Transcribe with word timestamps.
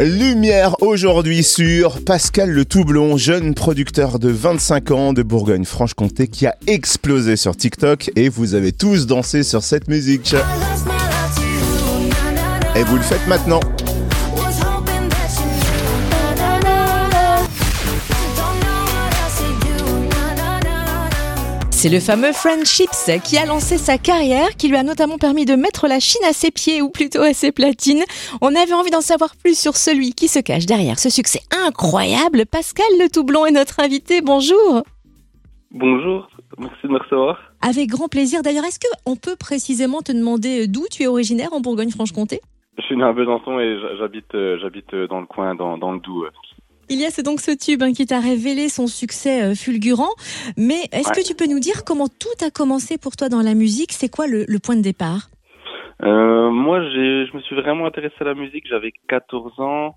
Lumière 0.00 0.80
aujourd'hui 0.80 1.42
sur 1.42 2.04
Pascal 2.04 2.50
Le 2.50 2.64
Toublon, 2.64 3.16
jeune 3.16 3.54
producteur 3.54 4.20
de 4.20 4.28
25 4.28 4.92
ans 4.92 5.12
de 5.12 5.24
Bourgogne-Franche-Comté 5.24 6.28
qui 6.28 6.46
a 6.46 6.54
explosé 6.68 7.34
sur 7.34 7.56
TikTok 7.56 8.12
et 8.14 8.28
vous 8.28 8.54
avez 8.54 8.70
tous 8.70 9.08
dansé 9.08 9.42
sur 9.42 9.64
cette 9.64 9.88
musique. 9.88 10.36
Et 12.76 12.84
vous 12.84 12.94
le 12.94 13.02
faites 13.02 13.26
maintenant. 13.26 13.58
C'est 21.80 21.94
le 21.94 22.00
fameux 22.00 22.32
Friendships 22.32 23.22
qui 23.22 23.38
a 23.38 23.46
lancé 23.46 23.78
sa 23.78 23.98
carrière, 23.98 24.56
qui 24.58 24.66
lui 24.66 24.74
a 24.74 24.82
notamment 24.82 25.16
permis 25.16 25.44
de 25.44 25.54
mettre 25.54 25.86
la 25.86 26.00
Chine 26.00 26.24
à 26.28 26.32
ses 26.32 26.50
pieds, 26.50 26.82
ou 26.82 26.90
plutôt 26.90 27.22
à 27.22 27.32
ses 27.32 27.52
platines. 27.52 28.02
On 28.42 28.48
avait 28.48 28.72
envie 28.72 28.90
d'en 28.90 29.00
savoir 29.00 29.36
plus 29.36 29.56
sur 29.56 29.76
celui 29.76 30.10
qui 30.10 30.26
se 30.26 30.40
cache 30.40 30.66
derrière 30.66 30.98
ce 30.98 31.08
succès 31.08 31.38
incroyable. 31.64 32.46
Pascal 32.50 32.88
Le 32.98 33.08
Toublon 33.08 33.46
est 33.46 33.52
notre 33.52 33.78
invité. 33.78 34.22
Bonjour. 34.22 34.82
Bonjour, 35.70 36.26
merci 36.58 36.82
de 36.82 36.88
me 36.88 36.98
recevoir. 36.98 37.38
Avec 37.62 37.86
grand 37.90 38.08
plaisir. 38.08 38.42
D'ailleurs, 38.42 38.64
est-ce 38.64 38.80
qu'on 38.80 39.14
peut 39.14 39.36
précisément 39.38 40.02
te 40.02 40.10
demander 40.10 40.66
d'où 40.66 40.82
tu 40.90 41.04
es 41.04 41.06
originaire 41.06 41.52
en 41.52 41.60
Bourgogne-Franche-Comté? 41.60 42.40
Je 42.76 42.82
suis 42.82 42.96
né 42.96 43.04
à 43.04 43.12
Besançon 43.12 43.60
et 43.60 43.78
j'habite 44.00 44.34
euh, 44.34 44.58
j'habite 44.60 44.92
euh, 44.94 45.06
dans 45.06 45.20
le 45.20 45.26
coin, 45.26 45.54
dans, 45.54 45.78
dans 45.78 45.92
le 45.92 46.00
Doubs. 46.00 46.26
Ilias, 46.90 47.10
c'est 47.10 47.22
donc 47.22 47.40
ce 47.40 47.50
tube 47.50 47.82
hein, 47.82 47.92
qui 47.92 48.06
t'a 48.06 48.18
révélé 48.18 48.68
son 48.68 48.86
succès 48.86 49.42
euh, 49.42 49.54
fulgurant. 49.54 50.14
Mais 50.56 50.88
est-ce 50.92 51.12
que 51.12 51.26
tu 51.26 51.34
peux 51.34 51.46
nous 51.46 51.60
dire 51.60 51.84
comment 51.84 52.08
tout 52.08 52.38
a 52.44 52.50
commencé 52.50 52.96
pour 52.96 53.14
toi 53.14 53.28
dans 53.28 53.42
la 53.42 53.54
musique? 53.54 53.92
C'est 53.92 54.08
quoi 54.08 54.26
le, 54.26 54.46
point 54.58 54.76
de 54.76 54.82
départ? 54.82 55.28
Euh, 56.02 56.50
Moi, 56.50 56.80
je 56.80 57.36
me 57.36 57.40
suis 57.42 57.56
vraiment 57.56 57.84
intéressé 57.84 58.14
à 58.20 58.24
la 58.24 58.34
musique. 58.34 58.66
J'avais 58.68 58.92
14 59.08 59.60
ans. 59.60 59.96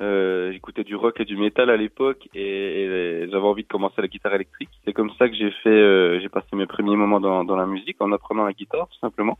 Euh, 0.00 0.52
j'écoutais 0.52 0.84
du 0.84 0.94
rock 0.94 1.18
et 1.18 1.24
du 1.24 1.36
métal 1.36 1.70
à 1.70 1.76
l'époque 1.76 2.28
et, 2.32 3.26
j'avais 3.32 3.44
envie 3.44 3.64
de 3.64 3.68
commencer 3.68 4.00
la 4.00 4.06
guitare 4.06 4.32
électrique. 4.32 4.68
C'est 4.84 4.92
comme 4.92 5.10
ça 5.18 5.28
que 5.28 5.34
j'ai 5.34 5.50
fait, 5.64 6.20
j'ai 6.20 6.28
passé 6.28 6.46
mes 6.52 6.66
premiers 6.66 6.94
moments 6.94 7.18
dans, 7.18 7.42
dans 7.42 7.56
la 7.56 7.66
musique 7.66 7.96
en 8.00 8.12
apprenant 8.12 8.44
la 8.44 8.52
guitare 8.52 8.86
tout 8.86 8.98
simplement. 9.00 9.38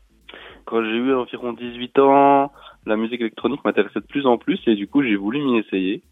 Quand 0.65 0.83
j'ai 0.83 0.97
eu 0.97 1.15
environ 1.15 1.53
18 1.53 1.99
ans, 2.01 2.51
la 2.87 2.97
musique 2.97 3.21
électronique 3.21 3.65
m'intéressait 3.65 4.01
de 4.01 4.07
plus 4.07 4.27
en 4.27 4.37
plus 4.37 4.59
et 4.67 4.75
du 4.75 4.89
coup 4.89 5.05
j'ai 5.05 5.15
voulu 5.15 5.41
m'y 5.41 5.59
essayer. 5.59 6.03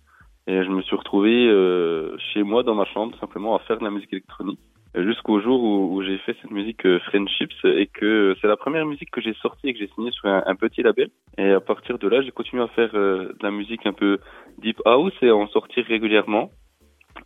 Et 0.47 0.63
je 0.63 0.69
me 0.69 0.83
suis 0.83 0.97
retrouvé 0.97 1.49
euh, 1.49 2.17
chez 2.33 2.43
moi 2.43 2.63
dans 2.63 2.75
ma 2.75 2.85
chambre 2.85 3.19
simplement 3.19 3.57
à 3.57 3.59
faire 3.61 3.79
de 3.79 3.85
la 3.85 3.91
musique 3.91 4.13
électronique 4.13 4.61
jusqu'au 4.97 5.41
jour 5.41 5.63
où, 5.63 6.03
j'ai 6.03 6.19
fait 6.19 6.37
cette 6.41 6.51
musique 6.51 6.87
euh, 6.87 6.99
Friendships 7.01 7.65
et 7.65 7.87
que 7.87 8.35
c'est 8.41 8.47
la 8.47 8.57
première 8.57 8.87
musique 8.87 9.11
que 9.11 9.21
j'ai 9.21 9.35
sortie 9.35 9.69
et 9.69 9.73
que 9.73 9.79
j'ai 9.79 9.89
signée 9.89 10.11
sur 10.11 10.27
un, 10.27 10.55
petit 10.55 10.83
label. 10.83 11.09
Et 11.39 11.51
à 11.51 11.61
partir 11.61 11.99
de 11.99 12.09
là, 12.09 12.23
j'ai 12.23 12.31
continué 12.31 12.63
à 12.63 12.69
faire 12.69 12.91
euh, 12.95 13.35
de 13.39 13.43
la 13.43 13.51
musique 13.51 13.87
un 13.87 13.93
peu 13.93 14.19
deep 14.59 14.81
house 14.85 15.13
et 15.23 15.31
en 15.31 15.47
sortir 15.49 15.85
régulièrement. 15.87 16.51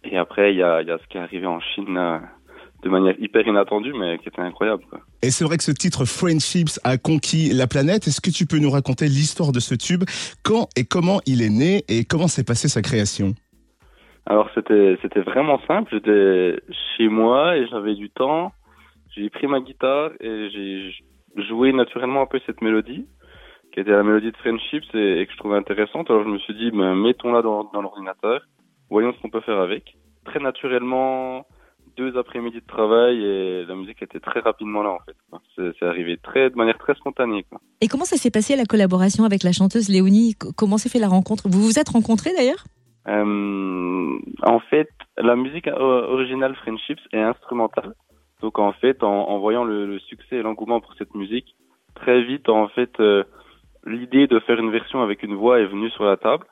Et 0.04 0.16
après, 0.16 0.52
il 0.52 0.58
y 0.58 0.62
a, 0.62 0.82
y 0.82 0.90
a 0.90 0.98
ce 0.98 1.06
qui 1.08 1.16
est 1.16 1.20
arrivé 1.20 1.46
en 1.46 1.60
Chine 1.60 2.20
de 2.82 2.88
manière 2.88 3.14
hyper 3.18 3.46
inattendue, 3.46 3.92
mais 3.92 4.18
qui 4.18 4.28
était 4.28 4.40
incroyable. 4.40 4.82
Quoi. 4.88 5.00
Et 5.22 5.30
c'est 5.30 5.44
vrai 5.44 5.56
que 5.56 5.64
ce 5.64 5.72
titre 5.72 6.04
Friendships 6.04 6.78
a 6.84 6.96
conquis 6.96 7.50
la 7.52 7.66
planète. 7.66 8.06
Est-ce 8.06 8.20
que 8.20 8.30
tu 8.30 8.46
peux 8.46 8.58
nous 8.58 8.70
raconter 8.70 9.06
l'histoire 9.06 9.52
de 9.52 9.60
ce 9.60 9.74
tube? 9.74 10.04
Quand 10.42 10.68
et 10.76 10.84
comment 10.84 11.20
il 11.26 11.42
est 11.42 11.50
né 11.50 11.84
et 11.88 12.04
comment 12.04 12.28
s'est 12.28 12.44
passée 12.44 12.68
sa 12.68 12.82
création? 12.82 13.34
Alors 14.26 14.48
c'était 14.54 14.96
c'était 15.02 15.20
vraiment 15.20 15.60
simple. 15.66 15.90
J'étais 15.92 16.60
chez 16.96 17.08
moi 17.08 17.56
et 17.56 17.66
j'avais 17.68 17.94
du 17.94 18.10
temps. 18.10 18.52
J'ai 19.14 19.28
pris 19.28 19.46
ma 19.46 19.60
guitare 19.60 20.10
et 20.20 20.50
j'ai 20.50 20.94
joué 21.48 21.72
naturellement 21.72 22.22
un 22.22 22.26
peu 22.26 22.40
cette 22.46 22.60
mélodie 22.62 23.06
qui 23.72 23.80
était 23.80 23.90
la 23.90 24.02
mélodie 24.02 24.32
de 24.32 24.36
Friendships 24.36 24.94
et, 24.94 25.26
que 25.26 25.32
je 25.32 25.36
trouvais 25.38 25.56
intéressante. 25.56 26.10
Alors 26.10 26.24
je 26.24 26.28
me 26.28 26.38
suis 26.38 26.54
dit, 26.54 26.70
ben, 26.70 26.94
mettons-la 26.94 27.42
dans, 27.42 27.64
dans 27.72 27.82
l'ordinateur, 27.82 28.42
voyons 28.90 29.12
ce 29.12 29.20
qu'on 29.20 29.30
peut 29.30 29.40
faire 29.40 29.60
avec. 29.60 29.96
Très 30.24 30.40
naturellement, 30.40 31.46
deux 32.00 32.16
après-midi 32.16 32.60
de 32.60 32.66
travail 32.66 33.22
et 33.22 33.66
la 33.66 33.74
musique 33.74 34.02
était 34.02 34.20
très 34.20 34.40
rapidement 34.40 34.82
là 34.82 34.90
en 34.90 35.00
fait. 35.04 35.16
C'est 35.78 35.86
arrivé 35.86 36.16
très 36.16 36.48
de 36.48 36.56
manière 36.56 36.78
très 36.78 36.94
spontanée. 36.94 37.44
Quoi. 37.48 37.60
Et 37.82 37.88
comment 37.88 38.06
ça 38.06 38.16
s'est 38.16 38.30
passé 38.30 38.56
la 38.56 38.64
collaboration 38.64 39.24
avec 39.24 39.42
la 39.42 39.52
chanteuse 39.52 39.88
Léonie? 39.90 40.34
Comment 40.56 40.78
s'est 40.78 40.88
fait 40.88 40.98
la 40.98 41.08
rencontre? 41.08 41.48
Vous 41.48 41.60
vous 41.60 41.78
êtes 41.78 41.90
rencontrés 41.90 42.32
d'ailleurs? 42.36 42.64
Euh, 43.08 44.18
En 44.42 44.60
fait, 44.70 44.88
la 45.18 45.36
musique 45.36 45.68
originale 45.68 46.54
Friendships 46.56 47.04
est 47.12 47.20
instrumentale. 47.20 47.92
Donc 48.40 48.58
en 48.58 48.72
fait, 48.72 49.02
en, 49.02 49.38
voyant 49.38 49.64
le, 49.64 49.98
succès 49.98 50.36
et 50.36 50.42
l'engouement 50.42 50.80
pour 50.80 50.94
cette 50.94 51.14
musique, 51.14 51.54
très 51.94 52.22
vite 52.22 52.48
en 52.48 52.68
fait, 52.68 52.98
euh, 53.00 53.24
l'idée 53.84 54.26
de 54.26 54.40
faire 54.40 54.58
une 54.58 54.70
version 54.70 55.02
avec 55.02 55.22
une 55.22 55.34
voix 55.34 55.60
est 55.60 55.66
venue 55.66 55.90
sur 55.90 56.04
la 56.04 56.16
table. 56.16 56.46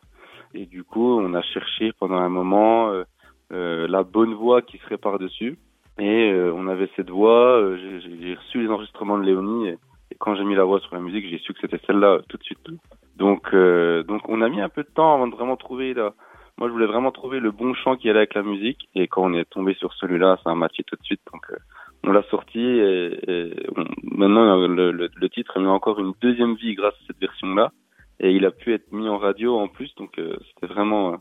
Et 0.52 0.66
du 0.66 0.84
coup, 0.84 1.18
on 1.18 1.32
a 1.32 1.42
cherché 1.42 1.92
pendant 1.98 2.16
un 2.16 2.28
moment. 2.28 2.90
Euh, 2.90 3.04
la 3.50 4.02
bonne 4.02 4.34
voix 4.34 4.62
qui 4.62 4.78
serait 4.78 4.98
par-dessus. 4.98 5.58
Et 5.98 6.30
euh, 6.30 6.52
on 6.54 6.68
avait 6.68 6.88
cette 6.94 7.10
voix, 7.10 7.58
euh, 7.58 7.76
j'ai 8.20 8.34
reçu 8.34 8.62
les 8.62 8.68
enregistrements 8.68 9.18
de 9.18 9.24
Léonie 9.24 9.68
et, 9.68 9.78
quand 10.18 10.36
j'ai 10.36 10.44
mis 10.44 10.54
la 10.54 10.64
voix 10.64 10.80
sur 10.80 10.94
la 10.94 11.00
musique, 11.00 11.28
j'ai 11.28 11.38
su 11.38 11.52
que 11.52 11.60
c'était 11.60 11.80
celle-là 11.86 12.20
tout 12.28 12.38
de 12.38 12.42
suite. 12.42 12.58
Donc, 13.16 13.54
donc 13.54 14.28
on 14.28 14.40
a 14.40 14.48
mis 14.48 14.60
un 14.60 14.68
peu 14.68 14.82
de 14.82 14.88
temps 14.88 15.14
avant 15.14 15.28
de 15.28 15.34
vraiment 15.34 15.56
trouver 15.56 15.92
la. 15.92 16.14
Moi, 16.56 16.66
je 16.68 16.72
voulais 16.72 16.86
vraiment 16.86 17.12
trouver 17.12 17.38
le 17.38 17.52
bon 17.52 17.74
chant 17.74 17.94
qui 17.96 18.08
allait 18.08 18.20
avec 18.20 18.34
la 18.34 18.42
musique. 18.42 18.88
Et 18.96 19.06
quand 19.06 19.22
on 19.22 19.34
est 19.34 19.44
tombé 19.44 19.74
sur 19.74 19.92
celui-là, 19.94 20.38
ça 20.42 20.50
a 20.50 20.54
matché 20.54 20.82
tout 20.82 20.96
de 20.96 21.04
suite. 21.04 21.20
Donc, 21.30 21.46
on 22.04 22.10
l'a 22.10 22.22
sorti 22.30 22.58
et, 22.58 23.54
maintenant 24.02 24.56
le, 24.66 24.90
le, 24.90 25.10
le, 25.14 25.28
titre 25.28 25.56
a 25.56 25.60
mis 25.60 25.66
encore 25.66 26.00
une 26.00 26.14
deuxième 26.20 26.54
vie 26.54 26.74
grâce 26.74 26.94
à 26.94 27.06
cette 27.06 27.20
version-là. 27.20 27.70
Et 28.18 28.32
il 28.32 28.44
a 28.44 28.50
pu 28.50 28.72
être 28.72 28.90
mis 28.90 29.08
en 29.08 29.18
radio 29.18 29.56
en 29.58 29.68
plus. 29.68 29.94
Donc, 29.96 30.12
c'était 30.16 30.72
vraiment, 30.72 31.18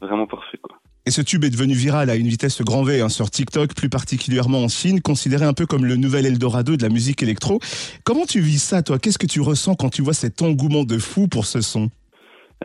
vraiment 0.00 0.26
parfait, 0.26 0.58
quoi. 0.58 0.76
Et 1.08 1.10
ce 1.10 1.22
tube 1.22 1.42
est 1.44 1.48
devenu 1.48 1.72
viral 1.72 2.10
à 2.10 2.16
une 2.16 2.26
vitesse 2.26 2.60
grand 2.60 2.82
V 2.82 3.00
hein, 3.00 3.08
sur 3.08 3.30
TikTok, 3.30 3.74
plus 3.74 3.88
particulièrement 3.88 4.62
en 4.64 4.68
Chine, 4.68 5.00
considéré 5.00 5.46
un 5.46 5.54
peu 5.54 5.64
comme 5.64 5.86
le 5.86 5.96
nouvel 5.96 6.26
Eldorado 6.26 6.76
de 6.76 6.82
la 6.82 6.90
musique 6.90 7.22
électro. 7.22 7.60
Comment 8.04 8.26
tu 8.26 8.40
vis 8.40 8.58
ça, 8.62 8.82
toi? 8.82 8.98
Qu'est-ce 8.98 9.16
que 9.16 9.26
tu 9.26 9.40
ressens 9.40 9.74
quand 9.74 9.88
tu 9.88 10.02
vois 10.02 10.12
cet 10.12 10.42
engouement 10.42 10.84
de 10.84 10.98
fou 10.98 11.26
pour 11.26 11.46
ce 11.46 11.62
son? 11.62 11.88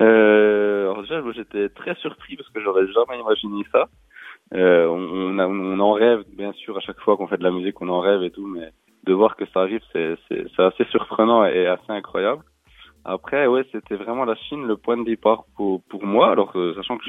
Euh, 0.02 0.92
alors 0.92 1.04
déjà, 1.04 1.24
j'étais 1.34 1.70
très 1.70 1.96
surpris 2.02 2.36
parce 2.36 2.50
que 2.50 2.60
j'aurais 2.62 2.86
jamais 2.88 3.18
imaginé 3.18 3.64
ça. 3.72 3.88
Euh, 4.54 4.88
on, 4.90 5.80
en 5.80 5.94
rêve, 5.94 6.24
bien 6.38 6.52
sûr, 6.52 6.76
à 6.76 6.82
chaque 6.82 7.00
fois 7.00 7.16
qu'on 7.16 7.28
fait 7.28 7.38
de 7.38 7.46
la 7.46 7.52
musique, 7.52 7.80
on 7.80 7.88
en 7.88 8.02
rêve 8.02 8.24
et 8.24 8.32
tout, 8.32 8.46
mais 8.46 8.74
de 9.06 9.14
voir 9.14 9.38
que 9.38 9.46
ça 9.54 9.62
arrive, 9.62 9.80
c'est 9.94 10.18
assez 10.58 10.84
surprenant 10.92 11.46
et 11.46 11.66
assez 11.66 11.94
incroyable. 11.94 12.44
Après, 13.06 13.48
ouais, 13.48 13.66
c'était 13.72 13.96
vraiment 13.96 14.26
la 14.26 14.36
Chine 14.36 14.68
le 14.68 14.76
point 14.76 14.98
de 14.98 15.06
départ 15.06 15.44
pour, 15.56 15.82
pour 15.84 16.06
moi, 16.06 16.32
alors 16.32 16.52
euh, 16.56 16.74
sachant 16.76 16.98
que 16.98 17.06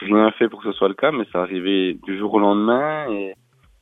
rien 0.00 0.30
fait 0.32 0.48
pour 0.48 0.62
que 0.62 0.70
ce 0.70 0.76
soit 0.78 0.88
le 0.88 0.94
cas, 0.94 1.12
mais 1.12 1.24
ça 1.32 1.40
arrivait 1.40 1.94
du 1.94 2.18
jour 2.18 2.34
au 2.34 2.38
lendemain 2.38 3.10
et, 3.10 3.34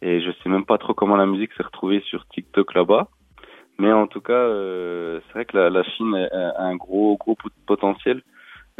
et 0.03 0.21
je 0.21 0.31
sais 0.43 0.49
même 0.49 0.65
pas 0.65 0.79
trop 0.79 0.95
comment 0.95 1.17
la 1.17 1.27
musique 1.27 1.53
s'est 1.55 1.63
retrouvée 1.63 2.01
sur 2.01 2.27
TikTok 2.29 2.75
là-bas. 2.75 3.09
Mais 3.79 3.93
en 3.93 4.07
tout 4.07 4.21
cas, 4.21 4.33
euh, 4.33 5.21
c'est 5.27 5.33
vrai 5.33 5.45
que 5.47 5.57
la, 5.57 5.69
la, 5.71 5.83
Chine 5.83 6.15
a 6.15 6.63
un 6.63 6.77
gros 6.77 7.17
gros 7.17 7.37
potentiel. 7.67 8.23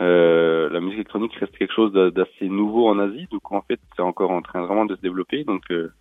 Euh, 0.01 0.69
la 0.71 0.81
musique 0.81 0.97
électronique 0.97 1.35
reste 1.35 1.57
quelque 1.57 1.75
chose 1.75 1.93
d'assez 1.93 2.49
nouveau 2.49 2.89
en 2.89 2.99
Asie, 2.99 3.29
donc 3.31 3.51
en 3.53 3.63
fait 3.63 3.81
c'est 3.95 4.03
encore 4.03 4.33
en 4.33 4.43
train 4.43 4.65
vraiment 4.65 4.87
de 4.87 4.97
se 4.97 5.01
développer. 5.01 5.45
Donc 5.45 5.63
euh, 5.71 5.93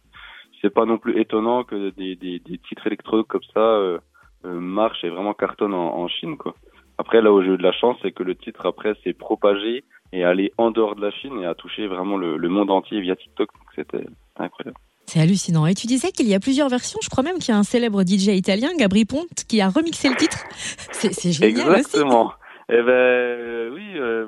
c'est 0.61 0.73
pas 0.73 0.85
non 0.85 0.97
plus 0.97 1.19
étonnant 1.19 1.63
que 1.63 1.91
des, 1.91 2.15
des, 2.15 2.39
des 2.39 2.57
titres 2.57 2.87
électroniques 2.87 3.27
comme 3.27 3.43
ça 3.53 3.59
euh, 3.59 3.99
euh, 4.45 4.59
marchent 4.59 5.03
et 5.03 5.09
vraiment 5.09 5.33
cartonnent 5.33 5.73
en, 5.73 5.95
en 5.95 6.07
Chine 6.07 6.37
quoi. 6.37 6.55
Après 6.97 7.21
là 7.21 7.31
où 7.33 7.41
j'ai 7.41 7.49
eu 7.49 7.57
de 7.57 7.63
la 7.63 7.71
chance, 7.71 7.97
c'est 8.01 8.11
que 8.11 8.23
le 8.23 8.35
titre 8.35 8.65
après 8.65 8.95
s'est 9.03 9.13
propagé 9.13 9.83
et 10.13 10.23
aller 10.23 10.53
en 10.57 10.71
dehors 10.71 10.95
de 10.95 11.01
la 11.01 11.11
Chine 11.11 11.41
et 11.41 11.45
à 11.45 11.55
toucher 11.55 11.87
vraiment 11.87 12.17
le, 12.17 12.37
monde 12.47 12.69
entier 12.69 13.01
via 13.01 13.15
TikTok. 13.15 13.49
C'était 13.75 14.05
incroyable. 14.37 14.77
C'est 15.07 15.19
hallucinant. 15.19 15.65
Et 15.65 15.73
tu 15.73 15.87
disais 15.87 16.11
qu'il 16.11 16.27
y 16.27 16.35
a 16.35 16.39
plusieurs 16.39 16.69
versions. 16.69 16.99
Je 17.03 17.09
crois 17.09 17.23
même 17.23 17.39
qu'il 17.39 17.49
y 17.49 17.51
a 17.51 17.57
un 17.57 17.63
célèbre 17.63 18.03
DJ 18.03 18.27
italien, 18.29 18.69
Gabri 18.77 19.05
Ponte, 19.05 19.43
qui 19.49 19.59
a 19.59 19.69
remixé 19.69 20.09
le 20.09 20.15
titre. 20.15 20.37
C'est 20.91 21.31
génial 21.31 21.67
Exactement. 21.67 22.31
Eh 22.69 22.81
ben 22.81 22.89
euh, 22.89 23.71
oui, 23.73 23.83
euh, 23.95 24.27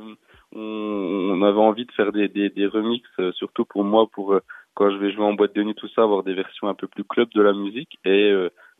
on, 0.54 1.42
avait 1.44 1.60
envie 1.60 1.86
de 1.86 1.92
faire 1.92 2.12
des, 2.12 2.28
des, 2.28 2.50
des 2.50 2.66
remixes, 2.66 3.08
euh, 3.20 3.32
surtout 3.34 3.64
pour 3.64 3.84
moi, 3.84 4.08
pour 4.12 4.38
quand 4.74 4.92
je 4.92 4.98
vais 4.98 5.14
jouer 5.14 5.24
en 5.24 5.34
boîte 5.34 5.56
de 5.56 5.64
nuit, 5.64 5.76
tout 5.76 5.88
ça, 5.96 6.02
avoir 6.02 6.24
des 6.24 6.34
versions 6.34 6.68
un 6.68 6.74
peu 6.74 6.88
plus 6.88 7.06
club 7.06 7.30
de 7.34 7.42
la 7.42 7.54
musique. 7.54 7.98
Et 8.04 8.34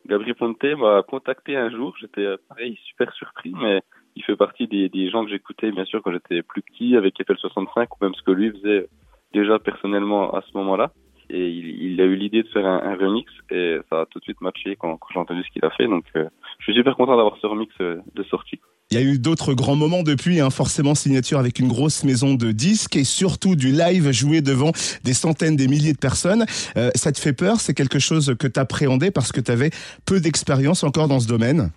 Gabri 0.06 0.34
Ponte 0.34 0.62
m'a 0.62 1.02
contacté 1.02 1.56
un 1.56 1.70
jour. 1.70 1.94
J'étais 1.98 2.26
pareil 2.48 2.78
super 2.84 3.10
surpris, 3.14 3.54
mais 3.56 3.80
il 4.16 4.24
fait 4.24 4.36
partie 4.36 4.66
des, 4.66 5.10
gens 5.10 5.24
que 5.24 5.30
j'écoutais 5.30 5.70
bien 5.70 5.84
sûr 5.84 6.02
quand 6.02 6.10
j'étais 6.10 6.42
plus 6.42 6.62
petit 6.62 6.96
avec 6.96 7.14
FL65 7.20 7.86
ou 7.90 8.04
même 8.04 8.14
ce 8.14 8.22
que 8.22 8.32
lui 8.32 8.50
faisait 8.50 8.88
déjà 9.32 9.58
personnellement 9.58 10.34
à 10.34 10.42
ce 10.50 10.56
moment-là. 10.56 10.92
Et 11.28 11.48
il, 11.48 12.00
a 12.00 12.04
eu 12.04 12.14
l'idée 12.14 12.44
de 12.44 12.48
faire 12.48 12.64
un, 12.66 12.94
remix 12.94 13.30
et 13.50 13.78
ça 13.90 14.02
a 14.02 14.06
tout 14.06 14.20
de 14.20 14.24
suite 14.24 14.40
matché 14.40 14.76
quand, 14.76 14.98
j'ai 15.12 15.18
entendu 15.18 15.42
ce 15.42 15.50
qu'il 15.50 15.64
a 15.64 15.70
fait. 15.70 15.86
Donc 15.86 16.04
euh, 16.14 16.28
je 16.58 16.64
suis 16.64 16.74
super 16.74 16.96
content 16.96 17.16
d'avoir 17.16 17.36
ce 17.42 17.46
remix 17.46 17.72
euh, 17.80 17.96
de 18.14 18.22
sortie. 18.24 18.60
Il 18.92 18.98
y 18.98 19.00
a 19.00 19.04
eu 19.04 19.18
d'autres 19.18 19.52
grands 19.52 19.74
moments 19.74 20.04
depuis, 20.04 20.40
hein, 20.40 20.50
forcément 20.50 20.94
signature 20.94 21.40
avec 21.40 21.58
une 21.58 21.66
grosse 21.66 22.04
maison 22.04 22.34
de 22.34 22.52
disques 22.52 22.94
et 22.94 23.02
surtout 23.02 23.56
du 23.56 23.72
live 23.72 24.12
joué 24.12 24.40
devant 24.40 24.70
des 25.02 25.14
centaines, 25.14 25.56
des 25.56 25.66
milliers 25.66 25.92
de 25.92 25.98
personnes. 25.98 26.46
Euh, 26.76 26.90
ça 26.94 27.10
te 27.10 27.18
fait 27.18 27.32
peur? 27.32 27.56
C'est 27.60 27.74
quelque 27.74 27.98
chose 27.98 28.36
que 28.38 28.46
tu 28.46 28.60
appréhendais 28.60 29.10
parce 29.10 29.32
que 29.32 29.40
tu 29.40 29.50
avais 29.50 29.70
peu 30.06 30.20
d'expérience 30.20 30.84
encore 30.84 31.08
dans 31.08 31.18
ce 31.18 31.26
domaine? 31.26 31.72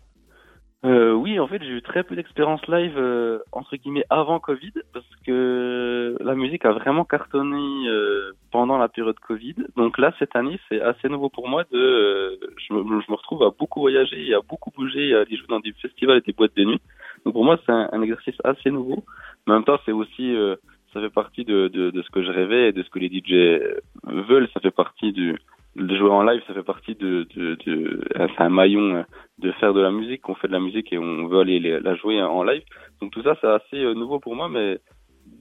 Euh, 0.85 1.11
oui, 1.11 1.37
en 1.41 1.47
fait, 1.47 1.61
j'ai 1.61 1.71
eu 1.71 1.81
très 1.81 2.03
peu 2.03 2.15
d'expérience 2.15 2.65
live 2.67 2.97
euh, 2.97 3.39
entre 3.51 3.75
guillemets 3.75 4.05
avant 4.09 4.39
Covid 4.39 4.71
parce 4.93 5.13
que 5.25 6.15
la 6.21 6.35
musique 6.35 6.63
a 6.63 6.71
vraiment 6.71 7.03
cartonné 7.03 7.89
euh, 7.89 8.31
pendant 8.49 8.77
la 8.77 8.87
période 8.87 9.19
Covid. 9.19 9.55
Donc 9.75 9.97
là, 9.97 10.13
cette 10.19 10.37
année, 10.37 10.57
c'est 10.69 10.79
assez 10.79 11.09
nouveau 11.09 11.27
pour 11.27 11.49
moi. 11.49 11.65
De, 11.69 11.77
euh, 11.77 12.37
je 12.57 12.73
me, 12.73 13.01
je, 13.01 13.11
me, 13.11 13.17
retrouve 13.17 13.43
à 13.43 13.49
beaucoup 13.49 13.81
voyager, 13.81 14.33
à 14.33 14.39
beaucoup 14.39 14.71
bouger, 14.71 15.13
à 15.15 15.21
aller 15.21 15.35
jouer 15.35 15.47
dans 15.49 15.59
des 15.59 15.73
festivals 15.73 16.19
et 16.19 16.21
des 16.21 16.31
boîtes 16.31 16.55
de 16.55 16.63
nuit. 16.63 16.81
Donc 17.25 17.33
pour 17.33 17.43
moi, 17.43 17.59
c'est 17.65 17.73
un, 17.73 18.01
exercice 18.01 18.37
assez 18.45 18.71
nouveau. 18.71 19.03
Mais 19.45 19.53
en 19.53 19.55
même 19.57 19.65
temps, 19.65 19.79
c'est 19.85 19.91
aussi, 19.91 20.33
euh, 20.33 20.55
ça 20.93 21.01
fait 21.01 21.09
partie 21.09 21.43
de, 21.43 21.67
de, 21.67 21.91
de, 21.91 22.01
ce 22.03 22.09
que 22.09 22.23
je 22.23 22.31
rêvais 22.31 22.69
et 22.69 22.71
de 22.71 22.83
ce 22.83 22.89
que 22.89 22.99
les 22.99 23.09
DJ 23.09 23.61
veulent. 24.05 24.47
Ça 24.53 24.61
fait 24.61 24.71
partie 24.71 25.11
du 25.11 25.37
de 25.75 25.95
jouer 25.95 26.09
en 26.09 26.23
live, 26.23 26.41
ça 26.47 26.53
fait 26.53 26.63
partie 26.63 26.95
de, 26.95 27.27
de, 27.35 27.55
de 27.65 28.01
c'est 28.15 28.41
un 28.41 28.49
maillon 28.49 29.05
de 29.39 29.51
faire 29.53 29.73
de 29.73 29.81
la 29.81 29.91
musique, 29.91 30.27
on 30.27 30.35
fait 30.35 30.47
de 30.47 30.53
la 30.53 30.59
musique 30.59 30.91
et 30.91 30.97
on 30.97 31.27
veut 31.27 31.39
aller 31.39 31.59
la 31.59 31.95
jouer 31.95 32.21
en 32.21 32.43
live. 32.43 32.63
Donc 33.01 33.11
tout 33.11 33.23
ça, 33.23 33.35
c'est 33.39 33.47
assez 33.47 33.77
euh, 33.77 33.93
nouveau 33.93 34.19
pour 34.19 34.35
moi, 34.35 34.49
mais 34.49 34.79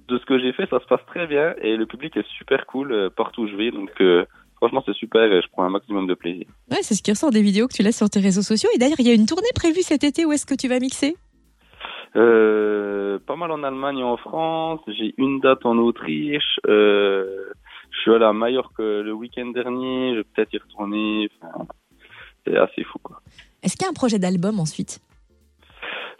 de 0.09 0.19
ce 0.19 0.25
que 0.25 0.39
j'ai 0.39 0.53
fait, 0.53 0.69
ça 0.71 0.81
se 0.81 0.87
passe 0.87 1.05
très 1.07 1.27
bien 1.27 1.55
et 1.61 1.77
le 1.77 1.87
public 1.87 2.17
est 2.17 2.27
super 2.39 2.67
cool 2.67 2.93
euh, 2.93 3.11
partout 3.11 3.43
où 3.43 3.49
je 3.49 3.57
vais. 3.57 3.71
Donc 3.71 3.91
euh, 4.01 4.25
franchement, 4.57 4.83
c'est 4.87 4.95
super 4.95 5.25
et 5.33 5.43
je 5.43 5.49
prends 5.49 5.65
un 5.65 5.71
maximum 5.71 6.07
de 6.07 6.15
plaisir. 6.15 6.47
Ouais, 6.71 6.83
c'est 6.83 6.95
ce 6.95 7.03
qui 7.03 7.11
ressort 7.11 7.31
des 7.31 7.43
vidéos 7.43 7.67
que 7.67 7.75
tu 7.75 7.83
laisses 7.83 7.97
sur 7.99 8.09
tes 8.09 8.21
réseaux 8.21 8.43
sociaux. 8.43 8.71
Et 8.75 8.79
d'ailleurs, 8.79 9.01
il 9.01 9.09
y 9.09 9.11
a 9.11 9.15
une 9.15 9.27
tournée 9.27 9.53
prévue 9.55 9.83
cet 9.83 10.05
été. 10.05 10.25
Où 10.25 10.33
est-ce 10.33 10.47
que 10.47 10.55
tu 10.55 10.69
vas 10.69 10.79
mixer? 10.79 11.17
Euh, 12.17 13.19
Pas 13.27 13.37
mal 13.37 13.51
en 13.51 13.63
Allemagne 13.65 13.99
et 13.99 14.05
en 14.05 14.17
France. 14.17 14.81
J'ai 14.87 15.15
une 15.19 15.41
date 15.41 15.67
en 15.67 15.77
Autriche. 15.77 16.61
Euh, 16.67 17.51
je 17.91 17.99
suis 18.01 18.13
allé 18.13 18.25
à 18.25 18.33
Majorque 18.33 18.79
le 18.79 19.13
week-end 19.13 19.47
dernier, 19.47 20.13
je 20.13 20.19
vais 20.19 20.25
peut-être 20.25 20.53
y 20.53 20.59
retourner. 20.59 21.29
Enfin, 21.43 21.67
c'est 22.47 22.57
assez 22.57 22.85
fou, 22.85 22.99
quoi. 23.03 23.21
Est-ce 23.63 23.77
qu'il 23.77 23.85
y 23.85 23.87
a 23.87 23.91
un 23.91 23.95
projet 23.95 24.19
d'album 24.19 24.61
ensuite? 24.61 25.01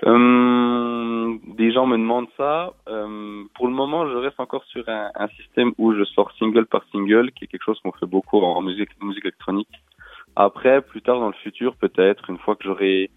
Euh, 0.07 1.37
Des 1.57 1.73
gens 1.73 1.87
me 1.87 1.97
demandent 1.97 2.29
ça. 2.37 2.73
Euh, 2.89 3.45
pour 3.55 3.67
le 3.67 3.73
moment, 3.73 4.09
je 4.09 4.17
reste 4.17 4.39
encore 4.41 4.65
sur 4.65 4.85
un, 4.89 5.29
système 5.37 5.73
où 5.79 5.93
je 5.95 6.05
sors 6.05 6.31
single 6.39 6.67
par 6.67 6.85
single, 6.93 7.33
qui 7.33 7.45
est 7.45 7.47
quelque 7.49 7.65
chose 7.65 7.79
qu'on 7.81 7.93
fait 7.93 8.07
beaucoup 8.07 8.39
en 8.39 8.63
musique, 8.63 8.91
électronique. 9.23 9.69
Après, 10.37 10.83
plus 10.83 11.03
tard 11.03 11.19
dans 11.19 11.29
le 11.29 11.41
futur, 11.45 11.77
peut-être, 11.77 12.31
une 12.31 12.39
fois 12.39 12.55
que 12.55 12.65
j'aurai 12.65 13.11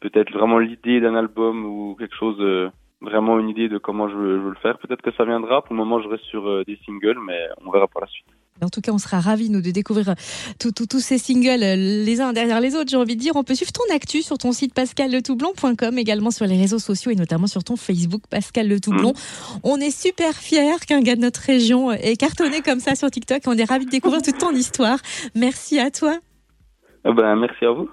peut-être 0.00 0.32
vraiment 0.32 0.58
l'idée 0.58 1.00
d'un 1.00 1.14
album 1.14 1.64
ou 1.64 1.96
quelque 1.98 2.16
chose... 2.16 2.36
Euh, 2.40 2.70
vraiment 3.00 3.36
une 3.40 3.48
idée 3.48 3.68
de 3.68 3.78
comment 3.78 4.08
je 4.08 4.14
veux, 4.14 4.36
je 4.36 4.42
veux 4.42 4.50
le 4.50 4.62
faire. 4.62 4.78
Peut-être 4.78 5.02
que 5.02 5.10
ça 5.10 5.24
viendra. 5.24 5.62
Pour 5.62 5.74
le 5.74 5.78
moment, 5.78 6.00
je 6.00 6.06
reste 6.06 6.22
sur 6.22 6.64
des 6.64 6.78
singles, 6.84 7.18
mais 7.18 7.48
on 7.66 7.72
verra 7.72 7.88
par 7.88 8.02
la 8.02 8.06
suite. 8.06 8.28
En 8.60 8.68
tout 8.68 8.80
cas, 8.80 8.92
on 8.92 8.98
sera 8.98 9.20
ravis, 9.20 9.50
nous, 9.50 9.60
de 9.60 9.70
découvrir 9.70 10.14
tous 10.58 11.00
ces 11.00 11.18
singles 11.18 11.62
euh, 11.62 11.74
les 11.76 12.20
uns 12.20 12.32
derrière 12.32 12.60
les 12.60 12.76
autres, 12.76 12.90
j'ai 12.90 12.96
envie 12.96 13.16
de 13.16 13.20
dire. 13.20 13.34
On 13.34 13.44
peut 13.44 13.54
suivre 13.54 13.72
ton 13.72 13.82
actu 13.94 14.22
sur 14.22 14.38
ton 14.38 14.52
site 14.52 14.74
pascalletoublon.com, 14.74 15.98
également 15.98 16.30
sur 16.30 16.46
les 16.46 16.56
réseaux 16.56 16.78
sociaux 16.78 17.10
et 17.10 17.16
notamment 17.16 17.46
sur 17.46 17.64
ton 17.64 17.76
Facebook 17.76 18.22
Pascal 18.30 18.68
Le 18.68 18.78
Toublon. 18.78 19.12
Mmh. 19.12 19.58
On 19.64 19.76
est 19.78 19.90
super 19.90 20.34
fiers 20.34 20.78
qu'un 20.86 21.00
gars 21.00 21.16
de 21.16 21.22
notre 21.22 21.40
région 21.40 21.90
ait 21.92 22.16
cartonné 22.16 22.60
comme 22.60 22.80
ça 22.80 22.94
sur 22.94 23.10
TikTok. 23.10 23.42
On 23.46 23.56
est 23.56 23.64
ravis 23.64 23.86
de 23.86 23.90
découvrir 23.90 24.22
toute 24.22 24.38
ton 24.38 24.52
histoire. 24.52 24.98
Merci 25.34 25.80
à 25.80 25.90
toi. 25.90 26.18
Eh 27.04 27.12
ben, 27.12 27.36
merci 27.36 27.64
à 27.64 27.72
vous. 27.72 27.88